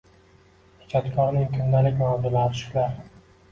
[0.85, 2.99] Ijodkorning kundalik mavzulari shular.